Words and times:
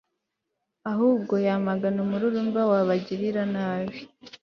ahubwo 0.91 1.33
yamagana 1.47 1.97
umururumba 2.05 2.61
w'abagiranabi 2.71 3.99